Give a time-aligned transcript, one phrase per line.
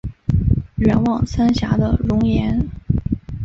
[0.77, 2.67] 远望三峡的容颜